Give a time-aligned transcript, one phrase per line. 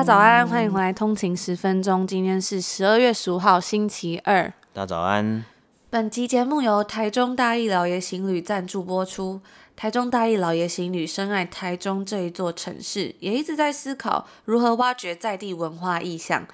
[0.00, 0.90] 家早安，欢迎回来。
[0.90, 4.50] 通勤十分钟，今天是十二月十五号，星期二。
[4.72, 5.44] 大家早安。
[5.90, 9.42] 本集节目由台中大义老爷行旅赞助播出。
[9.76, 16.46] 台中大义老爷行旅深爱台中这一座城市，也一直在思考如何挖掘在地文化意象，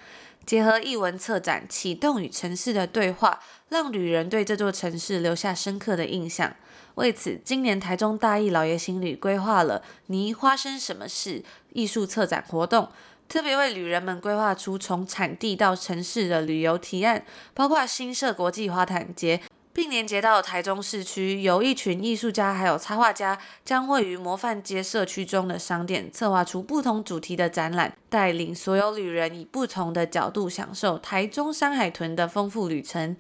[0.45, 6.53] 结合艺文策展，启动与城市的对话，让旅人对这座城市留下深刻的印象。
[6.97, 12.89] 为此，今年台中大义老爷行旅规划了“你发生什么事”艺术策展活动。
[13.29, 19.41] 特别为旅人们规划出从产地到城市的旅游提案，包括新设国际花坛节，
[19.73, 33.15] 并连接到台中市区，由一群艺术家还有插画家，将位于模范街社区中的商店策划出不同主题的展览，带领所有旅人以不同的角度享受台中山海豚的丰富旅程。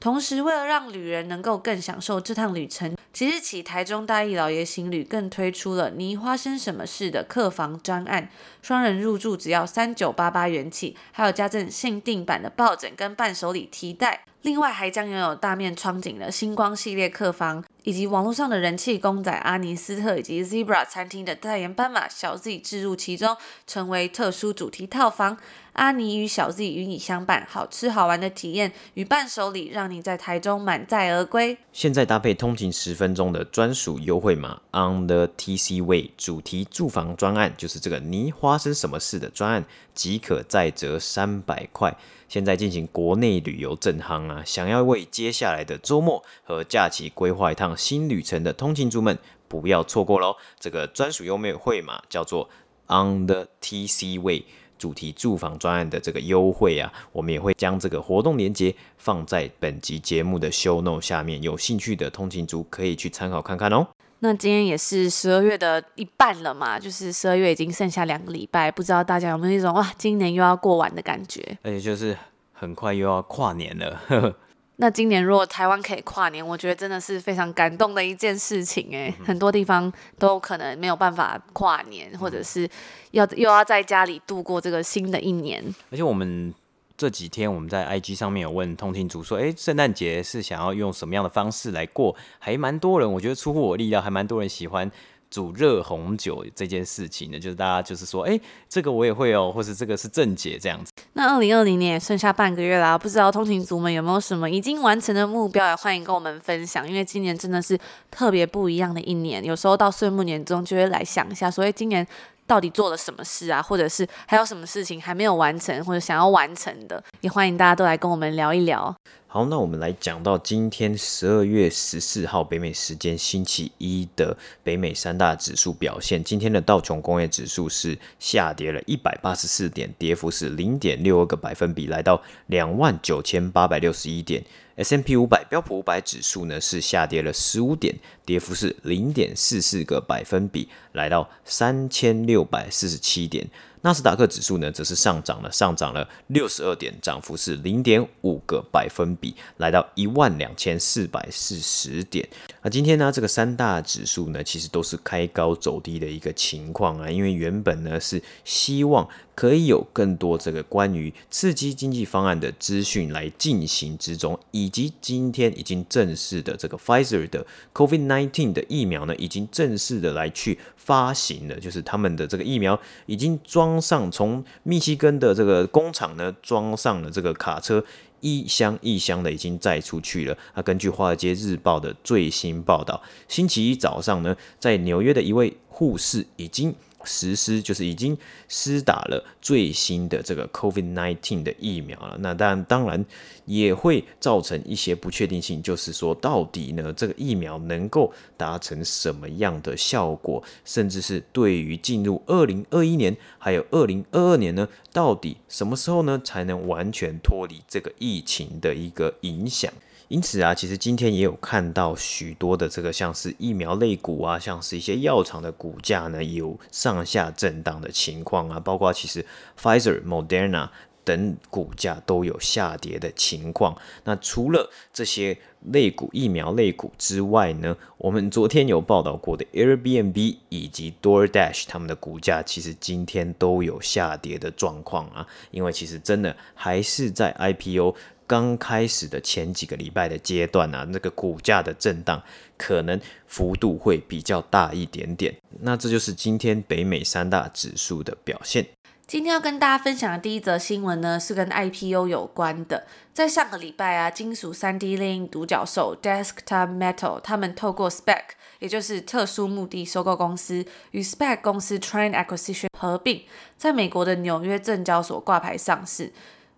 [0.00, 8.28] 同时，为了让旅人能够更享受这趟旅程，即日起台中大义老爷行旅更推出了“你发生什么事”的客房专案，
[8.60, 14.24] 双人入住只要三九八八元起，还有加赠限定版的抱枕跟伴手礼提袋。
[14.42, 25.36] 另外，还将拥有大面窗景的星光系列客房，以及网络上的人气公仔阿尼斯特以及 Zebra 餐厅的代言斑马小 Z 置入其中，成为特殊主题套房。
[25.74, 31.56] 阿尼与小 Z 与你相伴，好吃好玩的体验与伴手礼，让你在台中满载而归。
[31.72, 41.96] 现在搭配通勤十分钟的专属优惠码 On the TC Way 主题住房专案，就是这个你发生什么事的专案，即可再折三百块。
[42.30, 44.40] 现在进行国内旅游正夯啊！
[44.46, 49.18] 想要为接下来的周末和假期规划一趟新旅程的通勤族们，
[49.48, 50.36] 不要错过喽！
[50.60, 52.48] 这个专属优惠码叫做
[52.86, 54.44] On the TC Way
[54.78, 63.88] 主题住房专案的这个优惠啊，我们也会将这个活动链接放在本集节目的 Show Note 下面，有兴趣的通勤族可以去参考看看哦。
[64.22, 71.42] 那今天也是十二月的一半了嘛，就是十二月已经剩下两个礼拜，不知道大家有没有一种哇，今年又要过完的感觉？
[71.62, 72.16] 而且就是
[72.52, 73.98] 很快又要跨年了。
[74.08, 74.36] 呵呵。
[74.76, 82.68] 那今年如果台湾可以跨年，我觉得真的是非常感动的一件事情哎， 很多地方都可能没有办法跨年，或者是
[83.12, 85.64] 要又要在家里度过这个新的一年。
[85.90, 86.54] 而且我们。
[87.00, 92.14] 这几天我们在 IG 上面有问通勤族说，哎，圣诞节是想要用什么样的方式来过？
[92.38, 94.92] 还蛮多人，我觉得出乎我意料，还蛮多人喜欢
[95.30, 97.40] 煮热红酒这件事情的。
[97.40, 98.38] 就是大家就是说，哎，
[98.68, 100.92] 这个我也会哦，或是这个是正解这样子。
[101.14, 106.86] 那二零二零年也剩下半个月啦，不知道通勤族们有没有什么已经完成的目标，也欢迎跟我们分享。
[106.86, 107.78] 因为今年真的是
[108.10, 112.06] 特别不一样的一年，有时候到岁末年终就会来想一下，所以今年。
[112.50, 113.62] 到底做了什么事啊？
[113.62, 118.92] 或者是还有什么事情还没有完成，或者想要完成的，也欢迎大家都来跟我们聊一聊。
[119.28, 126.24] 好，那我们来讲到今天十二月十四号北美时间星期一的北美三大指数表现。
[126.24, 134.44] 今天的道琼工业指数是下跌了一百八十四点，跌幅是零点六二个百分比，来到两万九千八百六十一点。
[134.82, 137.94] S M P 五百标普五百指数呢是下跌了十五点，
[138.24, 143.46] 跌幅是零点四四个百分比，来到三千六百四十七点。
[143.82, 152.28] 纳斯达克指数呢，则是上涨了，上涨了六十二点，涨幅是零点五个百分比，来到一万两千四百四十点。
[152.62, 177.84] 那今天呢，这个三大指数呢，其实都是开高走低的一个情况啊，因为原本呢是希望可以有更多这个关于刺激经济方案的资讯来进行之中，以及今天已经正式的这个 Pfizer 的 COVID-19 的疫苗呢，已经正式的来去发行了，就是他们的这个疫苗已经装上，从密西根的这个工厂呢装上了这个卡车。
[178.22, 180.36] 一箱一箱的已经载出去了。
[180.54, 186.74] 那根据《华尔街日报》的最新报道，星期一早上呢，在纽约的一位护士已经。
[187.04, 188.16] 实施就是已经
[188.48, 193.04] 施打了最新的这个 COVID-19 的疫苗了，那当然当然
[193.44, 209.72] 也会造成一些不确定性，就是说到底呢，这个疫苗能够达成什么样的效果，甚至是对于进入二零二一年还有二零二二年呢，到底什么时候呢才能完全脱离这个疫情的一个影响？
[210.10, 219.24] 因此啊，其实今天也有看到许多的这个像是疫苗类股啊，像是一些药厂的股价呢，有上下震荡的情况啊，包括其实
[219.58, 220.68] Pfizer、Moderna。
[221.02, 223.74] 等股价都有下跌的情况。
[224.04, 225.36] 那除了这些
[225.72, 235.26] 类股、疫苗类股之外呢，我们昨天有报道过的 Airbnb 以及 DoorDash，他们的股价其实今天都有下跌的状况啊。
[235.50, 237.94] 因为其实真的还是在 IPO
[238.30, 242.22] 刚开始的前几个礼拜的阶段啊，那个股价的震荡
[242.56, 245.34] 可能幅度会比较大一点点。
[245.62, 248.68] 那这就是今天北美三大指数的表现。
[249.04, 252.86] 今天要跟大家分享的第一则新闻呢，是跟 IPO 有关的。
[253.12, 258.22] 在上个礼拜啊，金属 3D 列印独角兽 Desktop Metal 他们透过 SPAC，
[258.60, 263.22] 也就是特殊目的收购公司，与 SPAC 公司 Trend Acquisition 合并，
[263.56, 266.12] 在美国的纽约证交所挂牌上市。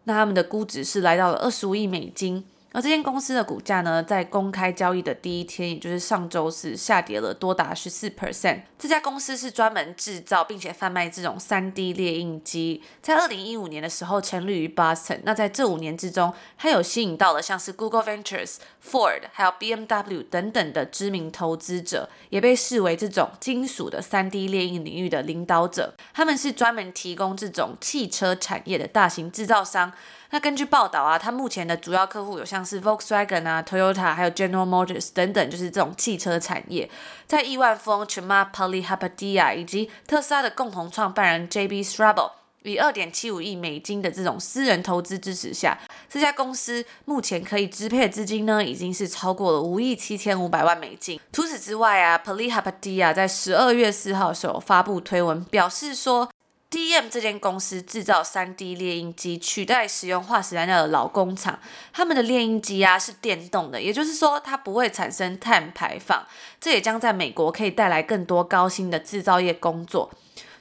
[0.04, 2.44] 那他们的估值是来到了二十五亿美金。
[2.72, 8.62] 而这间公司的股价呢，在公开交易的第一天，也就是上周四，下跌了多达十四 percent。
[8.78, 15.20] 这家公司是专门制造并且贩卖这种三 D 列印机，在二零一五年的时候成立于 Boston。
[15.24, 25.94] 那在这五年之中，它有吸引到了像是 Google Ventures、Ford 还有 BMW 等等的知名投资者，也被视为这种金属的三 D 列印领域的领导者。
[26.14, 29.92] 他们是专门提供这种汽车产业的大型制造商。
[30.32, 36.88] 那根据报道啊，他目前的主要客户有像是 Volkswagen 啊、Toyota，还有 General Motors 等等，就是这种汽车产业。
[37.26, 42.30] 在亿万富翁 Chamath Palihapitiya 以及特斯拉的共同创办人 JB Straubel
[42.62, 51.20] 以二点七五亿美金的这种私人投资支持下，这家公司目前可以支配的资金呢，已经是超过了五亿七千五百万美金。
[51.34, 56.30] 除此之外啊 p a l i h a p a d i a 在十二月四号时候发布推文，表示说。
[56.72, 61.60] DM 这间公司制造 3D 列印机，取代使用化石燃料的老工厂。
[61.92, 66.26] 他们的列印机啊是电动的，也就是说它不会产生碳排放。
[66.58, 70.10] 这也将在美国可以带来更多高薪的制造业工作。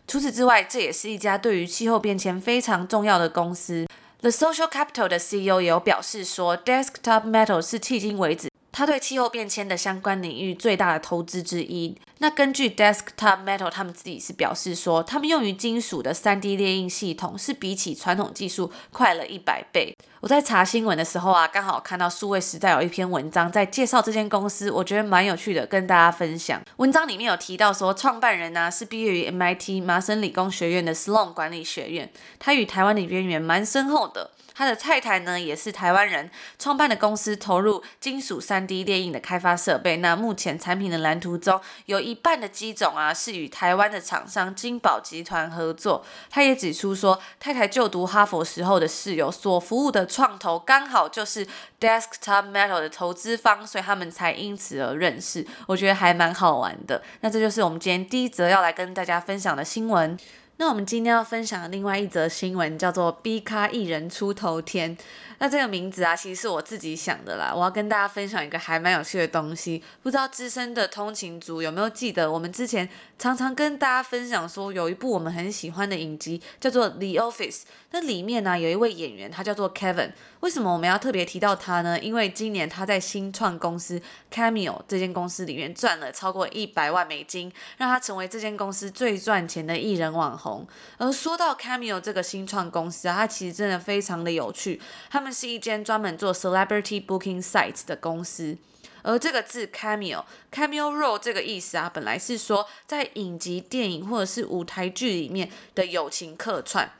[0.05, 3.87] 除此之外，这也是一家对于气候变迁非常重要的公司。
[4.19, 8.49] The Social Capital 的 CEO 也有表示说，Desktop Metal 是迄今为止。
[8.73, 11.97] 它对气候变迁的相关领域最大的投资之一。
[12.21, 19.97] 那根据 Desktop Metal 他们自己是表示说，他们用于金属的 3D 列印系统是比起传统技术快了一百倍。
[20.19, 26.61] 我在查新闻的时候啊，刚好看到数位时代有一篇文章在介绍这间公司，我觉得蛮有趣的，跟大家分享。
[26.77, 34.29] 文章里面有提到说，创办人呢、啊、是毕业于 MIT 麻省理工学院的 Sloan 管理学院，他与台湾的渊源蛮深厚的。
[34.53, 39.97] 他的太太呢，也是台湾人，创办的公司投入金属 3D 列印的开发设备。
[39.97, 46.05] 那目前产品的蓝图中有一半的机种啊，是与台湾的厂商金宝集团合作。
[46.29, 51.47] 他也指出说，太太就读哈佛时候的室友所服务的创投刚好就是
[51.79, 55.45] Desktop Metal 的投资方，所以他们才因此而认识。
[55.67, 57.01] 我觉得还蛮好玩的。
[57.21, 60.17] 那这就是我们今天第一则要来跟大家分享的新闻。
[60.57, 64.95] 那我们今天要分享的另外一则新闻叫做 “B 咖艺人出头天”。
[65.39, 67.51] 那这个名字啊，其实是我自己想的啦。
[67.51, 72.87] 我要跟大家分享一个还蛮有趣的东西，不知道资深的通勤族有没有记得，我们之前
[73.17, 77.61] 常常跟大家分享说，有一部我们很喜欢的影集叫做《The Office》。
[77.89, 80.11] 那里面呢，有一位演员，他叫做 Kevin。
[80.41, 81.99] 为什么我们要特别提到他呢？
[81.99, 83.99] 因为今年他在新创公司
[84.31, 90.67] Cameo 这间公司里面赚了超过一百万美金，让他成为这间公司最赚钱的艺人网红。
[90.97, 94.79] 而说到 Cameo 这个新创公司啊，它其实真的非常的有趣，
[95.09, 95.31] 他们。
[95.31, 98.57] 是一间专门做 celebrity booking sites 的公司，
[99.01, 106.91] 而这个字 cameo，cameo role 这个意思啊，本来是说在影集、电影或者是舞台剧里面的友情客串。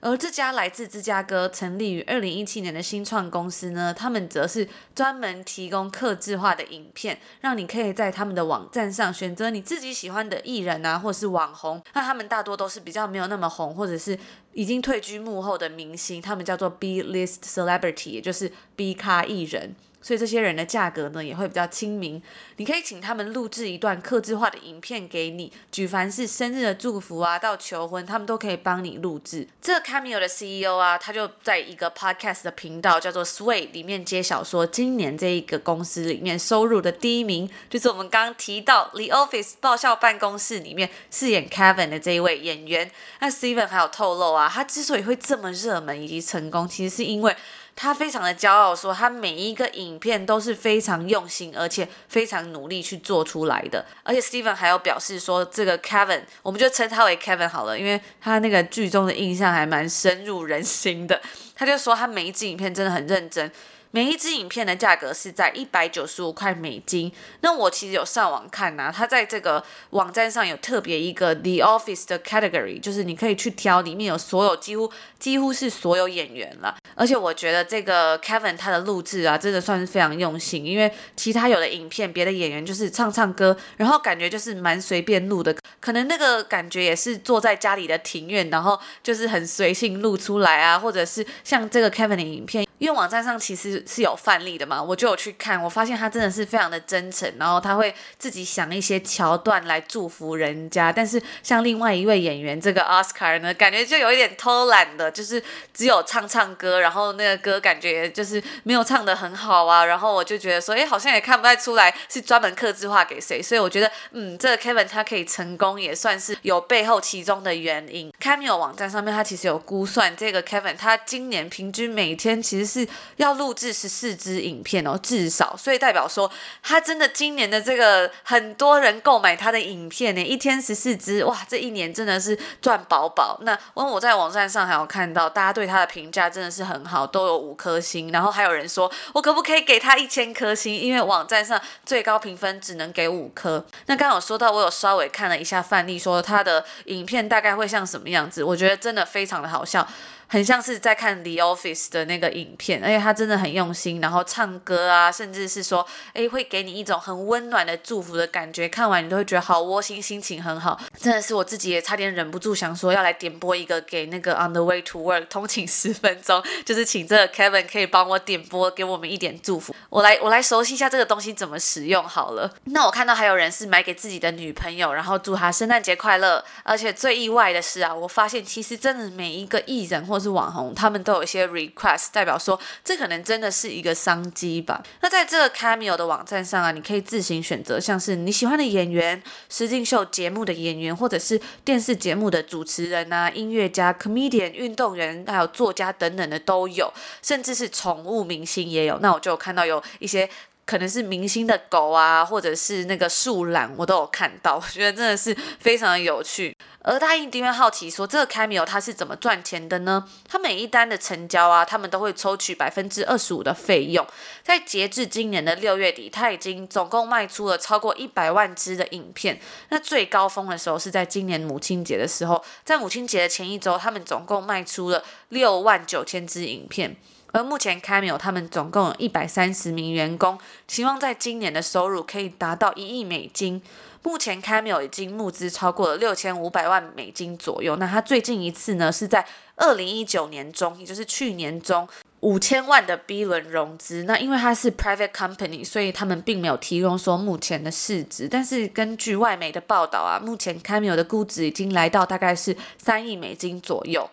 [0.00, 11.82] 而这家来自芝加哥、成立于二零一七年的新创公司呢，他们则是专门提供客制化的影片，让你可以在他们的网站上选择你自己喜欢的艺人啊，或是网红。
[11.92, 14.18] 那他们大多都是比较没有那么红，或者是
[14.54, 19.74] 已经退居幕后的明星，他们叫做 B-list celebrity，也就是 B 咖艺人。
[20.02, 22.20] 所以这些人的价格呢，也会比较亲民，
[22.56, 29.46] 你可以请他们录制一段客制化的影片给你，举凡是生日的祝福啊，到求婚，他们都可以帮你录制。
[29.60, 42.90] 这个 Cameo 的 CEO 啊，他就在一个 podcast 的频道叫做 Sway 里面揭晓说，今年这一个公司里面收入的第一名，就是我们刚刚提到 The Office 爆笑办公室里面饰演 Kevin 的这一位演员。
[43.20, 47.36] 那 Steven 还有透露啊，他之所以会这么热门以及成功，其实是因为。
[47.74, 53.84] 他非常的骄傲，说他每一个影片都是非常用心，而且非常努力去做出来的。
[54.02, 61.20] 而且 Steven 还有表示说，这个 Kevin，我们就称他为 Kevin 好了，因为他那个剧中的印象还蛮深入人心的。
[61.54, 63.50] 他就说他每一支影片真的很认真。
[63.92, 67.10] 每一支影片的价格是在一百九十五块美金。
[67.40, 76.76] 那我其实有上网看呐、啊，它在这个网站上有特别一个 The Office 的 category，就是你可以去挑，里面有所有几乎几乎是所有演员了。
[76.94, 92.64] 而且我觉得这个 Kevin 他的录制啊，真的算是非常用心，因为其他有的影片别的演员就是唱唱歌，然后感觉就是蛮随便录的，可能那个感觉也是坐在家里的庭院，然后就是很随性录出来啊，或者是像这个 Kevin 的影片。
[92.80, 100.90] 因为网站上其实是有范例的嘛，我就有去看，我发现他真的是非常的真诚，然后他会自己想一些桥段来祝福人家。
[100.90, 105.42] 但是像另外一位演员这个 Oscar 呢，感觉就有一点偷懒的，就是
[105.74, 109.84] 只有唱唱歌，然后那个歌感觉就是没有唱得很好啊。
[109.84, 113.42] 然后我就觉得说，哎，好像也看不太出来是专门客制化给谁。
[113.42, 118.10] 所以我觉得，嗯，这个 Kevin 他可以成功，也算是有背后其中的原因。
[118.18, 122.86] Cameo 网站上面他其实有估算，这个 Kevin 他今年平均每天其实是
[123.16, 126.30] 要录制十四支影片哦，至少，所以代表说
[126.62, 133.38] 他真的今年的这个很多人购买他的影片呢，一天十四支，哇，这一年真的是赚饱饱。
[133.42, 140.72] 那问我在网站上还有看到大家对他的评价真的是很好，都有五颗星，然后还有人说我可不可以给他一千颗星？
[140.74, 143.64] 因为网站上最高评分只能给五颗。
[143.86, 149.86] 那刚刚有说到，我有稍微看了一下范例，说他的影片大概会像什么样子，我觉得真的非常的好笑。
[150.32, 160.80] 很像是在看《The Office》的那个影片，而且他真的很用心，然后唱歌啊，甚至是说，哎，会给你一种很温暖的祝福的感觉，看完你都会觉得好窝心，心情很好。
[160.96, 169.74] 真的是我自己也差点忍不住想说要来点播一个给那个《On the Way to Work》通勤十分钟，就是请这个 Kevin 可以帮我点播，给我们一点祝福。
[169.88, 172.54] 我来我来熟悉一下这个东西怎么使用好了。
[172.66, 176.44] 那我看到还有人是买给自己的女朋友，然后祝她圣诞节快乐。
[176.62, 184.82] 而且最意外的是啊，我发现其实真的每一个艺人或是网红，他们都有一些 request，代表说这可能真的是一个商机吧。
[185.00, 198.98] 那在这个 Cameo 的网站上啊，你可以自行选择，像是你喜欢的演员、实境秀节目的演员，或者是电视节目的主持人啊、音乐家、comedian、运动员，还有作家等等的都有，甚至是宠物明星也有。
[198.98, 200.28] 那我就看到有一些。
[200.66, 206.56] 可能是明星的狗啊，或者是那个树懒，我都有看到，我觉得真的是非常的有趣。
[206.82, 210.08] 而大家一定会好奇说，这个 Cameo 他是怎么赚钱的呢？
[210.26, 214.06] 他每一单的成交啊，他们都会抽取百分之二十五的费用。
[214.42, 219.38] 在截至今年的六月底，他已经总共卖出了超过一百万支的影片。
[219.68, 226.96] 那最高峰的时候是在今年母亲节的时候，在母亲节的前一周，他们总共卖出了六万九千支影片。
[227.32, 233.62] 而目前 Cameo 他们总共有一百三十名员工，希望在今年的收入可以达到一亿美金。
[234.02, 237.76] 目前 Cameo 已经募资超过了六千五百万美金左右。
[237.76, 239.26] 那它最近一次呢是在
[239.56, 241.86] 二零一九年中，也就是去年中
[242.20, 244.04] 五千万的 B 轮融资。
[244.04, 248.26] 那因为它是 private company，所以他们并没有提供说目前的市值。
[248.26, 254.08] 但是根据外媒的报道啊，目前 Cameo 的估值已经来到大概是三亿美金左右。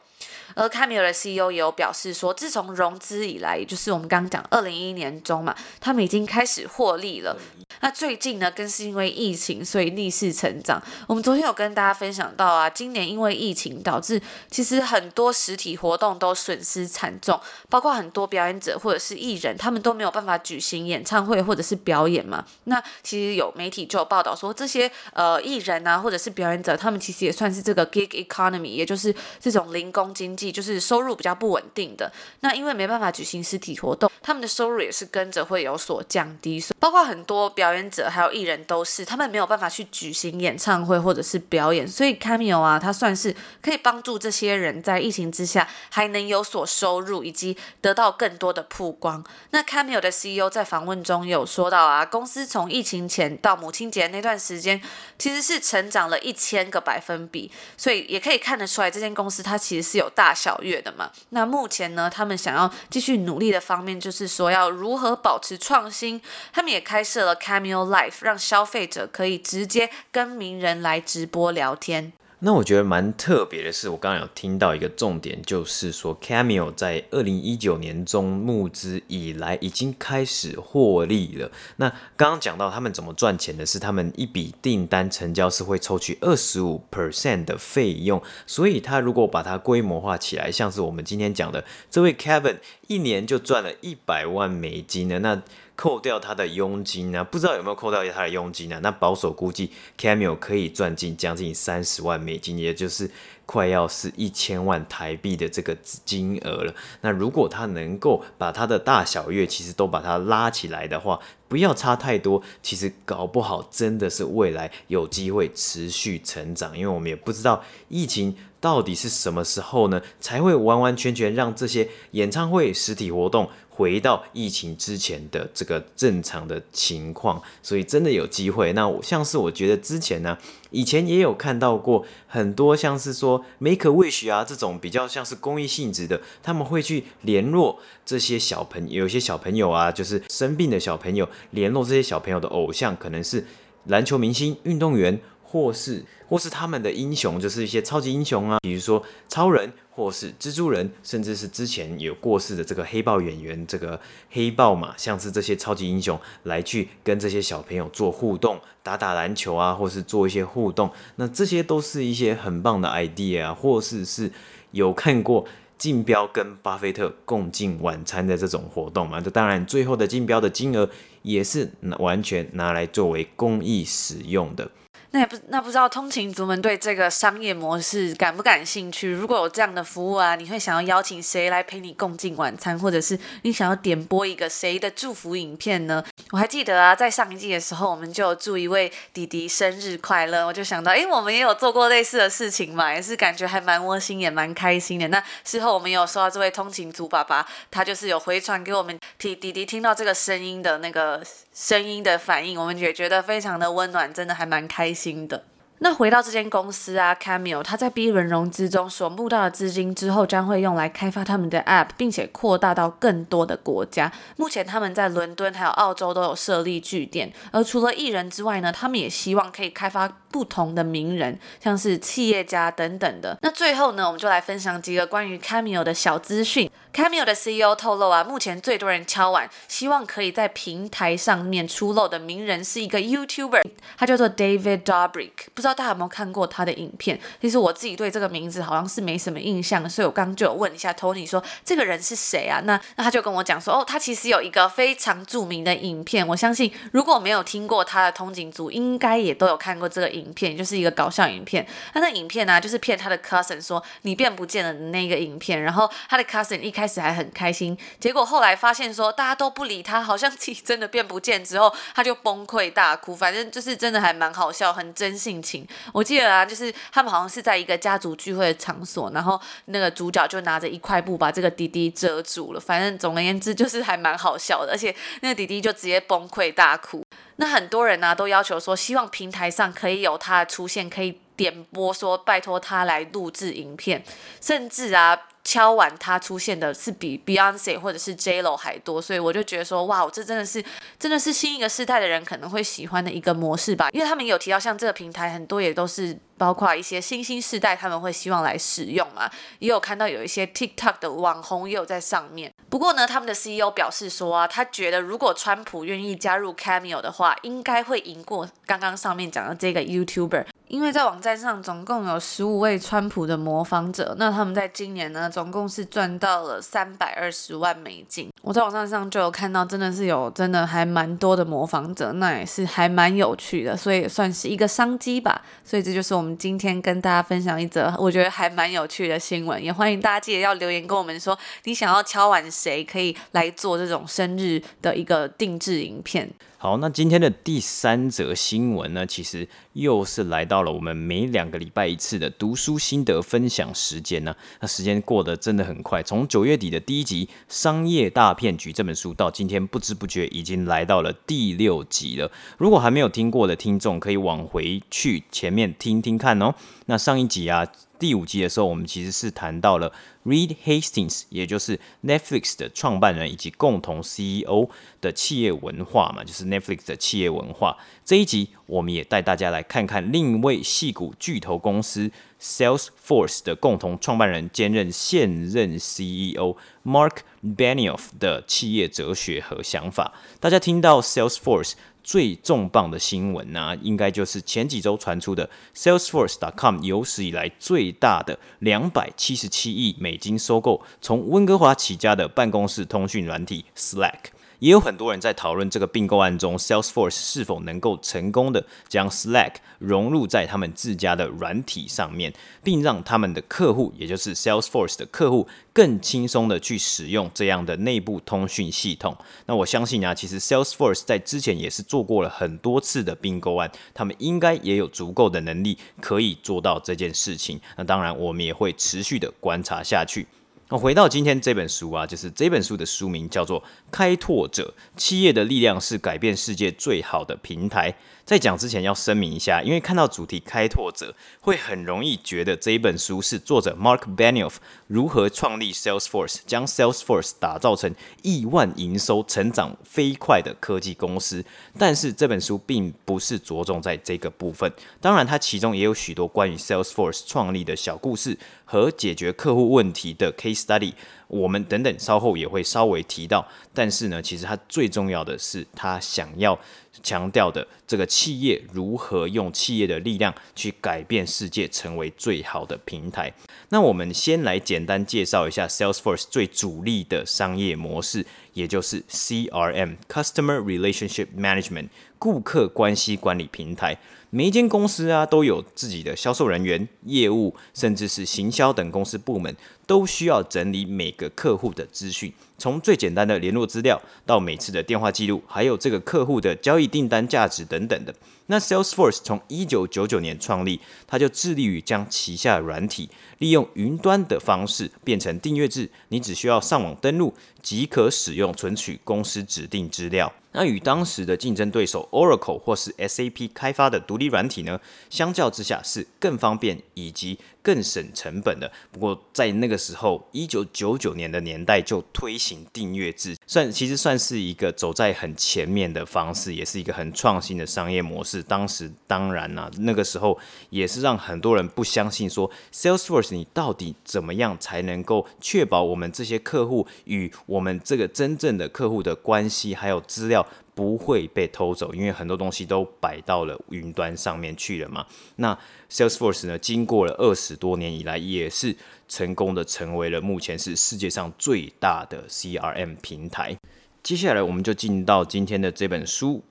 [0.56, 7.38] 而 Cameo 的 CEO 也有表示说，自从融资以来，也就是我们刚刚讲二零一一年中嘛，他们已经开始获利了。
[7.82, 10.82] 那最近呢，更是因为疫情，所以逆势成长。
[11.06, 17.40] 我们昨天有跟大家分享到啊，今年因为疫情导致，其实很多实体活动都损失惨重，
[17.70, 22.46] 包括很多表演者或者是艺人，他们都没有办法举行演唱会或者是表演嘛。
[22.64, 30.48] 那其实有媒体就有报道说，这些呃艺人啊或者是表演者，他们其实也算是这个 gig economy，也就是这种零工经济。
[30.58, 36.60] 就是收入比较不稳定的，那因为没办法举行实体活动，他们的收入也是跟着会有所降低。
[36.60, 49.24] 所以包括很多表演者还有艺人都是，他们没有办法去举行演唱会或者是表演，所以 Cameo 啊，它算是可以帮助这些人在疫情之下还能有所收入，以及得到更多的曝光。
[49.52, 54.82] 那 Cameo 的 CEO 在访问中有说到啊，公司从疫情前到母亲节那段时间，
[55.20, 61.12] 其实是成长了一千个百分比，所以也可以看得出来，这间公司它其实是有大小月的嘛。
[61.30, 66.22] 那目前呢，他们想要继续努力的方面，就是说要如何保持创新。
[66.52, 72.14] 他们也开设了 Cameo Life，让消费者可以直接跟名人来直播聊天。
[72.40, 81.50] 那我觉得蛮特别的是，我刚刚有听到一个重点，就是说 Cameo 在二零一九年中募资以来，已经开始获利了。
[81.78, 95.42] 那刚刚讲到他们怎么赚钱的是，他们一笔订单成交是会抽取二十五 percent 的费用，所以他如果把它规模化起来，像是我们今天讲的这位 Kevin，一年就赚了一百万美金呢，那。
[95.78, 97.24] 扣掉他的佣金呢、啊？
[97.24, 98.80] 不知道有没有扣掉他的佣金呢、啊？
[98.82, 103.10] 那保守估计，Cameo 可以赚进将近三十万美金，也就是
[103.46, 106.74] 快要是一千万台币的这个金额了。
[107.02, 128.74] 那如果他能够把他的大小月其实都把它拉起来的话，不要差太多，其实搞不好真的是未来有机会持续成长，因为我们也不知道疫情到底是什么时候呢，才会完完全全让这些演唱会实体活动回到疫情之前的这个正常的情况，所以真的有机会。
[128.74, 130.36] 那我像是我觉得之前呢，
[130.72, 143.46] 以前也有看到过很多像是说 Make a Wish 啊这种比较像是公益性质的，他们会去联络这些小朋友，有些小朋友啊，就是生病的小朋友，联络这些小朋友的偶像，可能是
[143.86, 149.72] 篮球明星、运动员，或是或是他们的英雄，就是一些超级英雄啊，比如说超人。
[149.98, 154.00] 或是蜘蛛人，甚至是之前有过世的这个黑豹演员，这个
[154.30, 164.32] 黑豹嘛，像是这些超级英雄来去跟这些小朋友做互动，打打篮球啊，或是做一些互动，那这些都是一些很棒的 idea 啊，或是是
[164.70, 165.48] 有看过
[165.80, 169.20] 竞标跟巴菲特共进晚餐的这种活动嘛？
[169.20, 170.88] 这当然最后的竞标的金额
[171.24, 174.70] 也是完全拿来作为公益使用的。
[175.12, 179.10] 那也不那不知道通勤族们对这个商业模式感不感兴趣？
[179.10, 186.04] 如果有这样的服务啊，你会想要邀请谁来陪你共进晚餐，或者是你想要点播一个谁的祝福影片呢？
[186.32, 195.08] 我还记得啊，在上一季的时候，我们就祝一位弟弟生日快乐，我就想到，诶，我们也有做过类似的事情嘛，也是感觉还蛮窝心，也蛮开心的。
[195.08, 201.24] 那事后我们有收到这位通勤族爸爸，他就是有回传给我们弟弟弟听到这个声音的那个
[201.60, 205.28] 声音的反应，我们也觉得非常的温暖，真的还蛮开心。
[205.28, 205.44] 的。
[205.80, 214.12] 那回到这间公司啊，Cameo，它在 B 轮融资中所募到的资金之后，将会用来开发他们的 App，并且扩大到更多的国家。
[214.38, 217.34] 目前他们在伦敦还有澳洲都有设立据点。
[217.52, 223.38] 而除了艺人之外呢，他们也希望可以开发不同的名人，像是企业家等等的。
[223.42, 226.70] 那最后呢，我们就来分享几个关于 Cameo 的小资讯。
[226.98, 233.62] Cameo 的 CEO 透露啊，目前最多人敲碗，希望可以在平台上面出露的名人是一个 YouTuber，
[233.96, 237.20] 他叫做 David Dobrik，不知道大家有没有看过他的影片？
[237.40, 242.62] 其实我自己对这个名字好像是没什么印象，所以我刚刚就有问一下 Tony 说这个人是谁啊？
[242.64, 251.64] 那那他就跟我讲说，哦，他其实有一个非常著名的影片，我相信如果没有听过他的通勤族，应该也都有看过这个影片，就是一个搞笑影片。
[251.94, 256.87] 他那影片呢、就是骗他的 cousin 说你变不见了的那个影片，然后他的 cousin 一开始。
[256.88, 263.14] 开始还很开心， 结果后来发现说大家都不理他，好像自己真的变不见之后，他就崩溃大哭。
[263.14, 265.68] 反正就是真的还蛮好笑，很真性情。
[265.92, 272.60] 我记得啊，就是他们好像是在一个家族聚会的场所，然后那个主角就拿着一块布把这个弟弟遮住了。
[272.60, 277.04] 反正总而言之就是还蛮好笑的，而且那个弟弟就直接崩溃大哭。
[277.36, 284.02] 那很多人呢、啊、都要求说，希望平台上可以有他的出现，可以点播说拜托他来录制影片，
[284.40, 285.20] 甚至啊。
[285.48, 290.62] 敲完他出现的是比 Beyonce 或者是 J.Lo 还多，所以我就觉得说，哇，这真的是
[291.00, 293.88] 真的是新一个世代的人可能会喜欢的一个模式吧。
[293.94, 302.54] 因为他们有提到，像这个平台很多也都是包括一些新兴世代他们会希望来使用嘛，也有看到有一些 TikTok 的网红也有在上面。
[302.70, 310.46] 不过呢，他们的 CEO 表示说啊，他觉得如果川普愿意加入 Cameo 的话，应该会赢过刚刚上面讲的这个 YouTuber。
[310.68, 318.30] 因为在网站上总共有十五位川普的模仿者，那他们在今年呢，总共是赚到了三百二十万美金。
[318.42, 325.42] 我在网站上就有看到，真的是有真的还蛮多的模仿者，那也是还蛮有趣的，所以也算是一个商机吧。
[325.64, 336.28] 所以这就是我们今天跟大家分享一则我觉得还蛮有趣的新闻，也欢迎大家记得要留言跟我们说，你想要敲完谁可以来做这种生日的一个定制影片。
[336.60, 344.36] 好，那今天的第三则新闻呢，其实又是来到了我们每两个礼拜一次的读书心得分享时间呢。
[344.60, 352.32] 那时间过得真的很快，从九月底的第一集《商业大骗局》这本书，到今天不知不觉已经来到了第六集了。
[352.58, 356.56] 如果还没有听过的听众，可以往回去前面听听看哦。
[356.88, 357.68] 那上一集啊。
[358.00, 359.92] 第五集的时候，我们其实是谈到了
[360.26, 364.70] Reed Hastings，也就是 Netflix 的创办人以及共同 CEO
[365.02, 367.78] 的企业文化嘛，就是 Netflix 的企业文化。
[368.06, 376.56] 这一集，我们也带大家来看看另一位戏骨巨头公司 Salesforce 的共同创办人兼任现任 CEO
[376.86, 380.14] Mark Benioff 的企业哲学和想法。
[380.40, 381.74] 大家听到 Salesforce。
[382.08, 394.37] 最重磅的新闻呢、应该就是前几周传出的 Salesforce.com 有史以来最大的两百七十七亿美金收购从温哥华起家的办公室通讯软体 Slack。
[394.60, 409.16] 也有很多人在讨论这个并购案中，Salesforce 是否能够成功的将 Slack 融入在他们自家的软体上面，并让他们的客户，也就是 Salesforce 的客户，更轻松的去使用这样的内部通讯系统。
[409.46, 417.62] 那我相信啊，其实 Salesforce 在之前也是做过了很多次的并购案，他们应该也有足够的能力可以做到这件事情。
[417.76, 420.28] 那当然，我们也会持续的观察下去。
[420.70, 427.92] 那回到今天这本书啊，就是这本书的书名叫做《开拓者：企业的力量是改变世界最好的平台》。
[428.26, 434.56] 在讲之前要声明一下，因为看到主题“开拓者”，会很容易觉得这一本书是作者 Mark Benioff
[434.88, 441.46] 如何创立 Salesforce，将 Salesforce 打造成亿万营收、成长飞快的科技公司。
[441.78, 444.70] 但是这本书并不是着重在这个部分，
[445.00, 450.92] 当然它其中也有许多关于 Salesforce 创立的小故事和解决客户问题的 case study。
[451.28, 456.58] 我们等等稍后也会稍微提到，但是呢，其实它最重要的是，他想要
[457.04, 463.32] 强调的这个企业如何用企业的力量去改变世界，成为最好的平台。
[463.70, 473.98] 那我们先来简单介绍一下 Salesforce 最主力的商业模式，也就是 CRM（Customer Relationship Management，顾客关系管理平台）。
[474.30, 479.56] 每一间公司啊，都有自己的销售人员、业务，甚至是行销等公司部门，
[479.88, 488.14] 都需要整理每个客户的资讯，从最简单的联络资料，到每次的电话记录，还有这个客户的交易订单价值等等的。
[488.48, 500.32] 那 Salesforce 从一九九九年创立，它就致力于将旗下软体利用云端的方式变成订阅制，你只需要上网登录即可使用存取公司指定资料。
[500.54, 507.38] 那与当时的竞争对手 Oracle 或是 SAP 开发的独立软体呢，相较之下是更方便以及
[507.68, 508.72] 更省成本的。
[508.94, 518.42] 不过在那个时候，一九九九年的年代就推行订阅制，算其实算是一个走在很前面的方式，也是一个很创新的商业模式。
[518.42, 530.48] 当时当然啦、那个时候也是让很多人不相信说 Salesforce 你到底怎么样才能够确保我们这些客户与我们这个真正的客户的关系还有资料。
[530.78, 535.04] 不会被偷走，因为很多东西都摆到了云端上面去了嘛。
[535.38, 535.58] 那
[535.90, 538.76] Salesforce 呢，经过了二十多年以来，也是
[539.08, 543.58] 成功的成为了目前是世界上最大的 CRM 平台。
[544.04, 546.44] 接下来，我们就进到今天的这本书。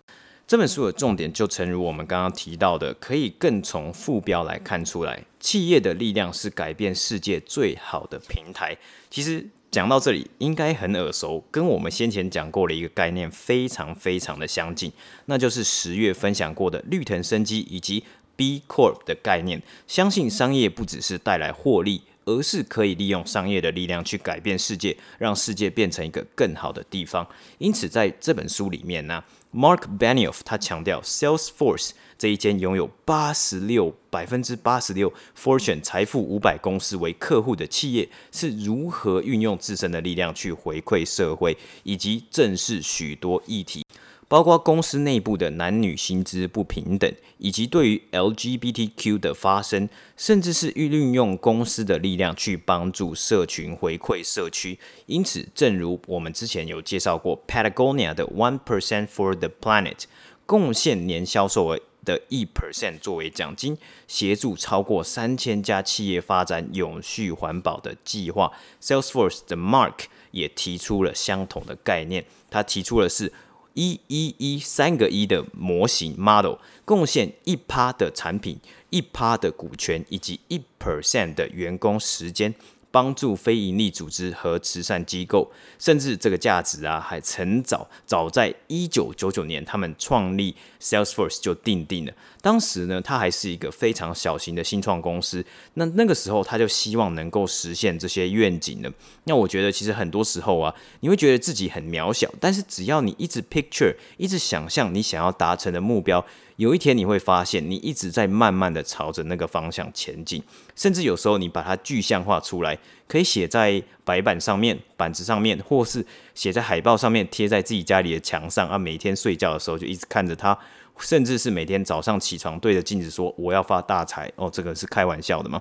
[0.49, 8.77] 这本书的重点就诚如我们刚刚提到的，可以更从副标来看出来，企业的力量是改变世界最好的平台。
[9.09, 9.47] 其实。
[9.77, 14.91] 讲到这里，应该很耳熟，跟我们先前讲过的一个概念非常非常的相近，
[15.27, 18.03] 那就是十月分享过的绿藤生机以及
[18.37, 19.63] B Corp 的概念。
[19.87, 27.29] 相信商业不只是带来获利，而是可以利用商业的力量去改变世界，让世界变成一个更好的地方。
[27.59, 29.23] 因此，在这本书里面呢
[29.55, 31.91] ，Mark Benioff 他强调 Salesforce。
[32.19, 43.85] 这一间拥有八十六百分之八十六 Fortune 财富五百公司为客户的企业是如何运用自身的力量去回馈社会，以及正视许多议题，
[44.29, 54.79] 包括公司内部的男女薪资不平等，以及对于 LGBTQ 的发声，甚至是运用公司的力量去帮助社群回馈社区。
[55.07, 60.05] 因此，正如我们之前有介绍过 Patagonia 的 One Percent for the Planet，
[60.45, 68.53] 贡献年销售额的一 percent 作为奖金，协助超过三千家企业发展永续环保的计划。
[68.83, 73.33] Salesforce 的 Mark 也提出了相同的概念，他提出的是
[73.77, 78.59] 一一一三个一的模型 model，贡献一趴的产品、
[78.91, 82.53] 一趴的股权以及一 percent 的员工时间。
[82.89, 92.13] 帮助非营利组织和慈善机构，甚至这个价值啊，还曾早早在一九九九年，他们创立 Salesforce 就定定了。
[92.41, 95.45] 当时呢，它还是一个非常小型的新创公司。
[95.75, 98.91] 那那个时候，他就希望能够实现这些愿景呢。
[99.25, 106.25] 那我觉得，其实很多时候啊，你会觉得自己很渺小，但是只要你一直 picture，一直想象你想要达成的目标。
[106.55, 110.43] 有一天你会发现，你一直在慢慢的朝着那个方向前进，
[110.75, 118.79] 甚至有时候你把它具象化出来，可以写在白板上面、板子上面，或是写在海报上面，贴在自己家里的墙上啊。
[118.79, 120.59] 每天睡觉的时候就一直看着它，
[120.99, 125.61] 甚至是每天早上起床对着镜子说：“我要发大财。”哦，这个是开玩笑的吗？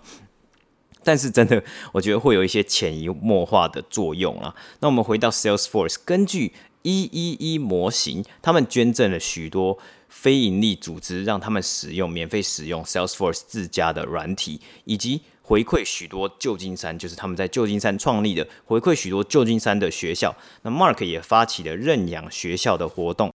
[1.04, 4.56] 但是真的，我觉得会有一些潜移默化的作用啊。
[4.80, 9.78] 那我们回到 Salesforce，根据一一一模型，他们捐赠了许多。
[10.08, 20.34] 非营利组织让他们使用免费使用 Salesforce 自家的软体，以及回馈许多旧金山，就是他们在旧金山创立的，回馈许多旧金山的学校。
[20.62, 23.30] 那 Mark 也发起了认养学校的活动。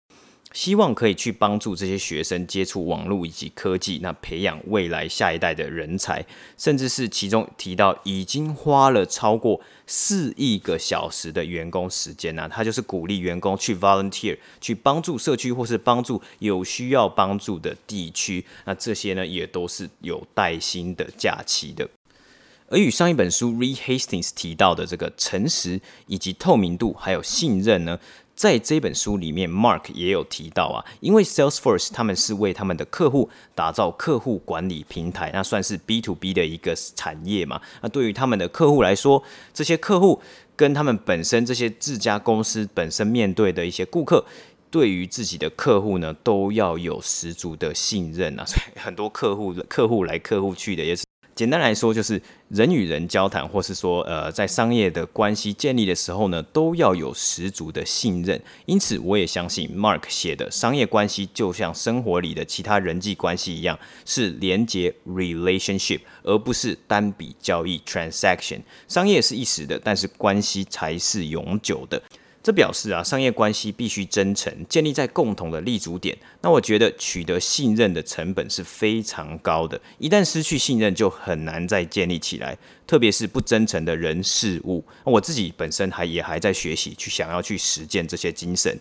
[0.53, 6.25] 希望可以去帮助这些学生接触网络以及科技，那培养未来下一代的人才，
[6.57, 21.89] 甚至是其中提到已经花了超过四亿个小时的员工时间呢、他就是鼓励员工去 volunteer，去帮助社区或是帮助有需要帮助的地区，那这些呢也都是有带薪的假期的。
[22.71, 27.99] 而与上一本书 Re Hastings 提到的这个诚实以及透明度还有信任呢，
[28.39, 37.61] 在这本书里面，Mark 也有提到啊，因为 Salesforce 他们是为他们的客户打造客户管理平台，那算是 B to B 的一个产业嘛。
[37.83, 39.21] 那对于他们的客户来说，
[39.53, 40.23] 这些客户
[40.55, 44.25] 跟他们本身这些自家公司本身面对的一些顾客，
[44.71, 48.45] 对于自己的客户呢，都要有十足的信任啊。
[48.45, 51.08] 所以很多客户客户来客户去的也是。
[51.39, 58.43] 简单来说，就是人与人交谈，或是说，呃，在商业的关系建立的时候呢，都要有十足的信任。
[58.67, 68.59] 因此，我也相信 Mark 写的商业关系就像生活里的其他人际关系一样，是连接 relationship，而不是单笔交易 transaction。
[68.89, 72.03] 商业是一时的，但是关系才是永久的。
[72.43, 76.17] 这表示啊，商业关系必须真诚，建立在共同的立足点。
[76.41, 82.57] 那我觉得取得信任的成本是非常高的，一旦失去信任，就很难再建立起来。
[82.87, 88.79] 特别是不真诚的人事物，我自己本身还也还在学习，去想要去实践这些精神。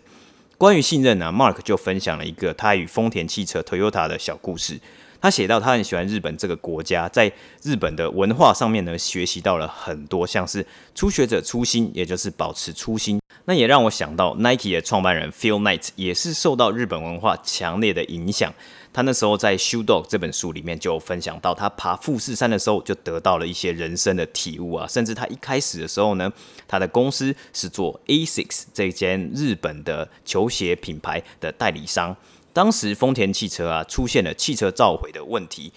[0.57, 4.79] 关于信任呢，啊，Mark 就分享了一个他与丰田汽车 Toyota 的小故事。
[5.19, 7.31] 他写到，他很喜欢日本这个国家，在
[7.63, 13.19] 日本的文化上面呢，学习到了很多，像是初学者初心，也就是保持初心。
[13.45, 18.53] 那也让我想到 Nike 的创办人 Phil Knight 也是受到日本文化强烈的影响。
[18.91, 26.31] 他那时候在《Shoe Dog》这本书里面就分享到，他爬富士山的时候就得到了一些人生的体悟啊，甚至他一开始的时候呢，
[26.67, 32.15] 他的公司是做 Asics 这间日本的球鞋品牌的代理商。
[32.57, 35.71] 当时丰田汽车啊出现了汽车召回的问题，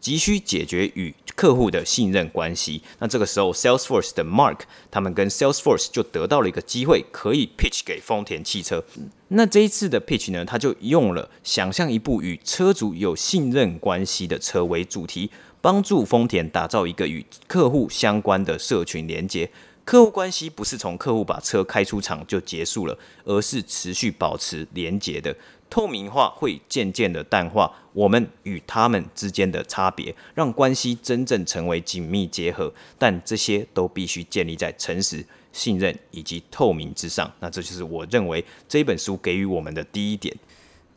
[0.00, 2.80] 急需解决与客户的信任关系。
[3.00, 4.60] 那这个时候，Salesforce 的 Mark
[4.92, 8.84] 他们跟 Salesforce 就得到了一个机会，可以 pitch 给丰田汽车。
[9.26, 19.50] 那这一次的 pitch 呢，他就用了想象一部与车主有信任关系的车为主题，帮助丰田打造一个与客户相关的社群连接。
[19.90, 25.34] 客户关系不是从客户把车开出厂就结束了，而是持续保持连接的。
[25.68, 32.72] 透明化会渐渐的淡化我们与他们之间的差别，让关系真正成为紧密结合。
[32.96, 37.28] 但这些都必须建立在诚实、信任以及透明之上。
[37.40, 40.32] 那这就是我认为这本书给予我们的第一点。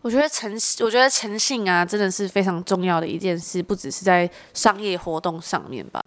[0.03, 6.02] 我觉得诚，我觉得诚信啊，真的是非常重要的一件事，不只是在商业活动上面吧。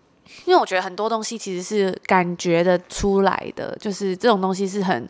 [0.47, 5.07] 因为我觉得很多东西其实是感觉的出来的，就是这种东西是很。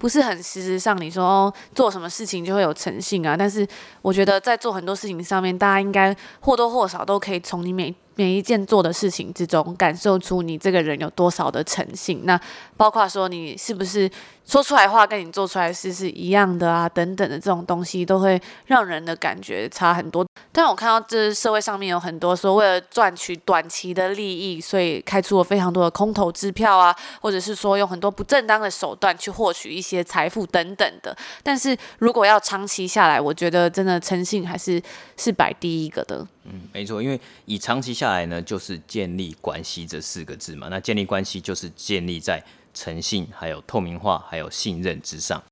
[0.00, 3.36] 不是很实质上，你说哦，做什么事情就会有诚信啊？
[3.36, 3.68] 但是
[4.00, 12.20] 我觉得在做很多事情上面，大家应该或多或少都可以从你每每一件做的事情之中，感受出你这个人有多少的诚信。
[12.24, 12.38] 那
[12.76, 14.10] 包括说你是不是
[14.44, 16.86] 说出来话跟你做出来事是一样的啊？
[16.86, 20.26] 等等的这种东西，都会让人的感觉差很多。
[20.52, 31.16] 但我看到这社会上面有很多说，为了赚取短期的利益，所以开出了非常多的空头支票啊，或者是说用很多不正当的手段去获取一些财富等等的。
[31.42, 34.82] 但是如果要长期下来，我觉得真的诚信还是
[35.16, 36.26] 是摆第一个的。
[36.44, 40.68] 嗯，没错，因为以长期下来呢，就是建立关系这四个字嘛。
[40.68, 45.42] 那建立关系就是建立在诚信、还有透明化、还有信任之上。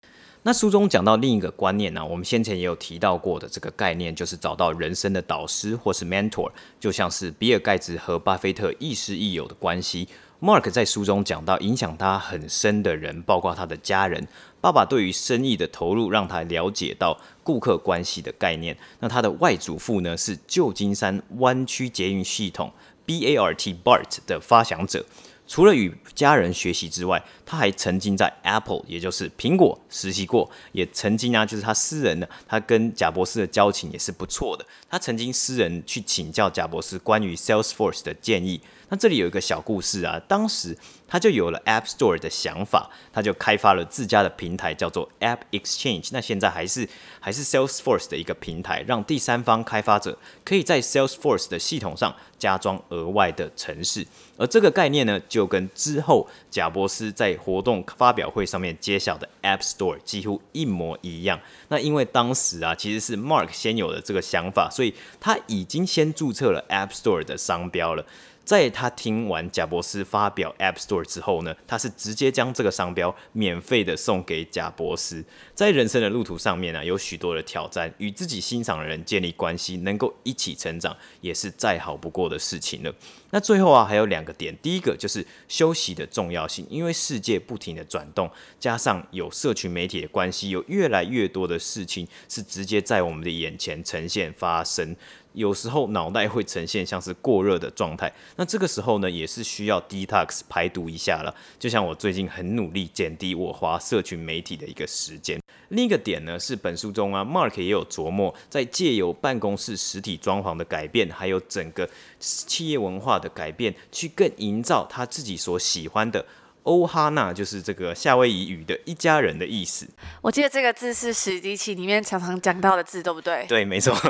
[0.44, 10.08] 那书中讲到另一个观念呢、啊，我们先前也有提到过的这个概念，就是找到人生的导师或是 mentor，就像是比尔盖茨和巴菲特亦师亦友的关系。
[10.40, 14.24] Mark 在书中讲到，影响他很深的人，包括他的家人。
[14.60, 18.76] 爸爸对于生意的投入，让他了解到顾客关系的概念。
[19.00, 22.72] 那他的外祖父呢，是旧金山湾区捷运系统
[23.04, 25.04] BART BART 的发祥者。
[25.48, 34.64] 除了与家人学习之外，他还曾经在 Apple，也就是苹果实习过，也曾经啊，就是他私人呢，他跟贾博士的交情也是不错的。
[34.88, 38.60] 他曾经私人去请教贾博士关于 Salesforce 的建议。
[38.90, 46.08] 那这里有一个小故事啊，当时他就有了 App Store 的想法，他就开发了自家的平台，叫做 App Exchange。
[46.12, 46.88] 那现在还是
[47.20, 54.06] 还是 Salesforce 的一个平台，让第三方开发者可以在 Salesforce 的系统上加装额外的程式。
[54.36, 61.40] 而这个概念呢，就跟之后贾伯斯在活动发表会上面揭晓的 App Store 几乎一模一样。
[61.68, 68.04] 那因为当时啊，其实是 Mark 先有的这个想法，所以他已经先注册了 App Store 的商标了。
[68.48, 75.22] 在他听完贾伯斯发表 App Store 之后呢，他是直接将这个商标免费的送给贾伯斯。
[75.54, 82.90] 在人生的路途上面呢、啊，有许多的挑战，与自己欣赏的人建立关系，能够一起成长，也是再好不过的事情了。
[83.32, 94.96] 那最后啊，还有两个点，第一个就是休息的重要性，因为世界不停的转动，加上有社群媒体的关系，有越来越多的事情是直接在我们的眼前呈现发生。
[95.38, 101.32] 有时候脑袋会呈现像是过热的状态，那这个时候呢，也是需要 detox 排毒一下了。
[101.60, 105.40] 就像我最近很努力减低我滑社群媒体的一个时间。
[105.68, 116.26] 另一个点呢，是本书中啊，Mark 也有琢磨，在借由办公室实体装潢的改变，还有整个企业文化的改变，去更营造他自己所喜欢的。
[116.68, 119.88] Ohana 就是这个夏威夷语的一家人的意思。
[120.20, 123.46] 我记得这个字是史迪奇里面常常讲到的字，对不对？
[123.48, 123.96] 对，没错。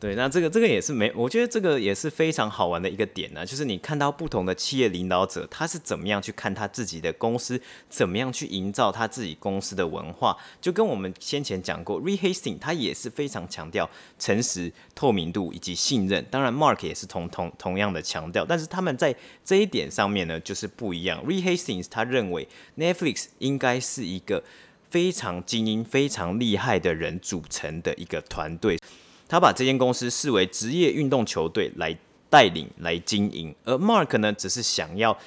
[0.00, 13.90] 对，那这个这个也是没，我觉得这个也是非常好玩的一个点呢、啊，就是你看到不同的企业领导者，他是怎么样去看他自己的公司，怎么样去营造他自己公司的文化，就跟我们先前讲过，Reed Hastings 他也是非常强调
[14.20, 16.24] 诚实、透明度以及信任。
[16.30, 19.12] 当然，Mark 也是同同同样的强调，但是他们在
[19.44, 21.22] 这一点上面呢，就是不一样。
[21.26, 24.42] Re Hastings，他认为 Netflix 应该是一个
[24.88, 28.78] 非常精英、非常厉害的人组成的一个团队。
[29.28, 31.94] 他把这间公司视为职业运动球队来
[32.30, 35.18] 带领、来经营，而 Mark 呢，只是想要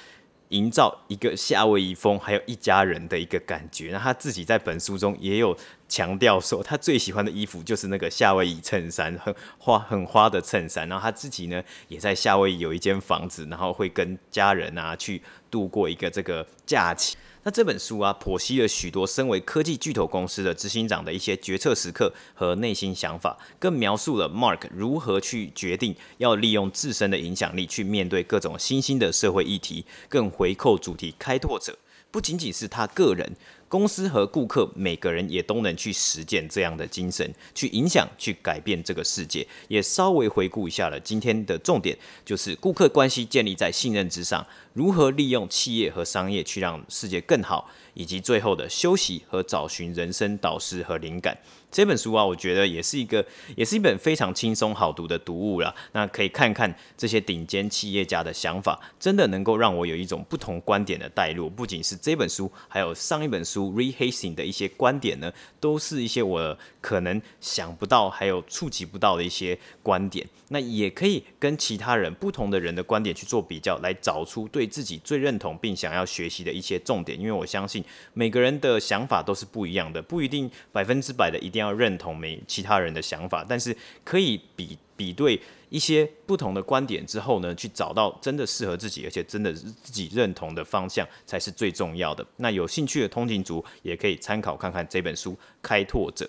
[0.52, 3.90] 营造一个夏威夷风，还有一家人的一个感觉。
[3.90, 5.56] 那他自己在本书中也有
[5.88, 10.86] 强调说，他最喜欢的衣服就是那个夏威夷衬衫，很花、很花的衬衫。
[10.88, 17.16] 然后他自己呢，也在夏威夷有一间房子，然后会跟家人啊去度过一个这个假期。
[17.44, 31.76] 那这本书啊，剖析了许多身为科技巨头公司的执行长的一些决策时刻和内心想法，更描述了 Mark 如何去决定要利用自身的影响力去面对各种新兴的社会议题，更回扣主题开拓者，
[32.12, 33.32] 不仅仅是他个人。
[33.68, 39.48] 公司和顾客每个人也都能去实践这样的精神，去影响、去改变这个世界。
[39.66, 51.36] 也稍微回顾一下了今天的重点，就是顾客关系建立在信任之上，如何利用企业和商业去让世界更好，以及最后的休息和找寻人生导师和灵感。
[51.70, 53.24] 这本书啊，我觉得也是一个，
[53.56, 55.74] 也是一本非常轻松好读的读物啦。
[55.92, 61.48] 那可以看看这些顶尖企业家的想法，真的能够让我有一种不同观点的带入。
[61.48, 70.28] 不仅是这本书，还有上一本书 Reed Hastings 的一些观点呢，都是一些我可能想不到，还有触及不到的一些观点。
[70.48, 77.18] 那也可以跟其他人不同的人的观点去做比较，来找出对对自己最认同并想要学习的一些重点。
[77.18, 92.24] 因为我相信每个人的想法都是不一样的，不一定百分之百的一定要认同每其他人的想法，但是可以比比对一些不同的观点之后呢，去找到真的适合自己，而且真的自己认同的方向才是最重要的。
[92.36, 96.24] 那有兴趣的通勤族也可以参考看看这本书《开拓者》。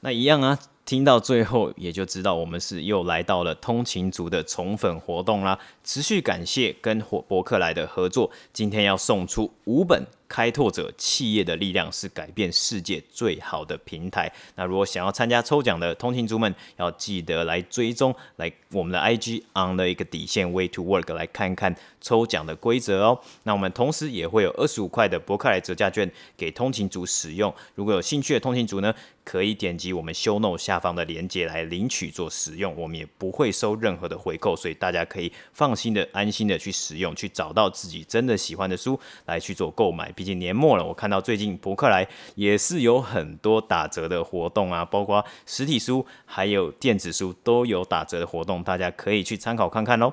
[0.00, 0.56] 那一样啊。
[0.86, 5.58] 听到最后，也就知道我们是又来到了通勤族的宠粉活动啦。
[5.82, 10.06] 持续感谢跟火博客来的合作，今天要送出五本。
[10.28, 14.32] 开拓者企业的力量是改变世界最好的平台。
[14.54, 23.20] 那如果想要参加抽奖的通勤族们，要记得来追踪来我们的 IG on 的一个底线 Way to Work 来看看抽奖的规则哦。
[23.44, 27.54] 那我们同时也会有二十五块的博客来折价券给通勤族使用。
[27.74, 28.92] 如果有兴趣的通勤族呢，
[29.24, 32.74] 可以点击我们 Show Note 下方的链接来领取做使用。
[32.76, 40.12] 我们也不会收任何的回扣，所以大家可以放心的、安心的去使用，去找到自己真的喜欢的书来去做购买。
[40.16, 50.12] 毕竟年末了，我看到最近博客来也是有很多打折的活动啊，包括实体书还有电子书都有打折的活动，大家可以去参考看看喽。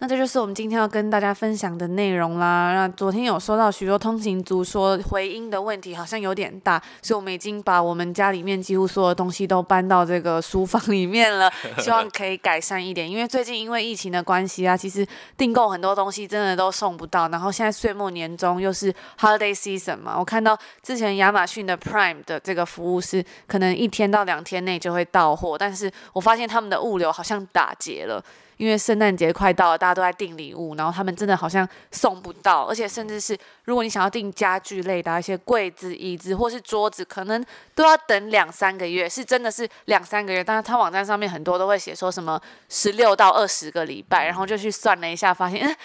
[0.00, 2.72] 那这就是我们今天要跟大家分享的内容啦。
[2.72, 11.50] 那昨天有收到许多通勤族说回音的问题好像有点大，所以我们已经把我们家里面几乎所有东西都搬到这个书房里面了，
[11.82, 13.10] 希望可以改善一点。
[13.10, 15.04] 因为最近因为疫情的关系啊，其实
[15.36, 17.28] 订购很多东西真的都送不到。
[17.30, 28.22] 然后现在岁末年终又是 Holiday Season 嘛，我看到之前亚马逊的 Prime 的这个服务是可能一天到两天内就会到货，但是我发现他们的物流好像打结了。
[28.58, 37.42] 因为圣诞节快到了，大家都在订礼物，然后他们真的好像送不到，而且甚至是如果你想要订家具类的一些柜子、椅子或是桌子，可能
[37.74, 40.44] 都要等两三个月，是真的是两三个月。
[40.44, 42.38] 但是他网站上面很多都会写说什么
[42.68, 45.76] 十六到二十个礼拜，然后就去算了一下，发现，嗯，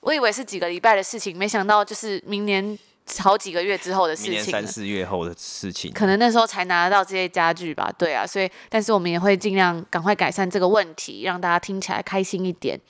[0.00, 2.78] 我以为是几个礼拜的事情，没想到就是明年。
[3.18, 7.92] 好几个月之后的事情，三四月后的事情，可能那时候才拿得到这些家具吧。
[7.96, 12.80] 对啊，所以但是我们也会尽量赶快改善这个问题，让大家听起来开心一点。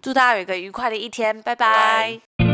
[0.00, 1.66] 祝大家有一个愉快的一天，拜拜。
[1.66, 2.45] 拜拜。